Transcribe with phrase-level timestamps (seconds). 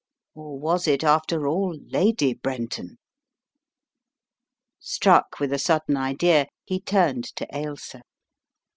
[0.33, 2.97] Or was it, after all, Lady Brenton?
[4.79, 8.01] Struck with a sudden idea, he turned to Ailsa.